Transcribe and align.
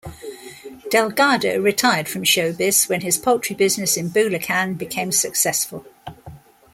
Delgado 0.89 1.61
retired 1.61 2.09
from 2.09 2.23
showbiz 2.23 2.89
when 2.89 3.01
his 3.01 3.19
poultry 3.19 3.55
business 3.55 3.97
in 3.97 4.09
Bulacan 4.09 4.75
became 4.75 5.11
successful. 5.11 5.85